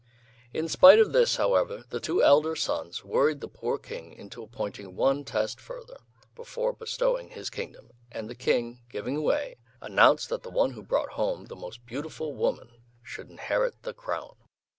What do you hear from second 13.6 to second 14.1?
the